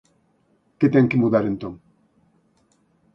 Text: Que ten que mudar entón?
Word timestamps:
Que 0.79 0.87
ten 0.93 1.09
que 1.09 1.21
mudar 1.23 1.45
entón? 1.47 1.73